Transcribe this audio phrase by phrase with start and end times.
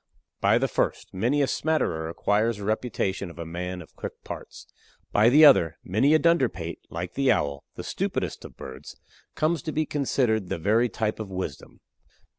[0.39, 4.65] By the first, many a smatterer acquires the reputation of a man of quick parts;
[5.11, 8.99] by the other, many a dunderpate, like the owl, the stupidest of birds,
[9.35, 11.81] comes to be considered the very type of wisdom.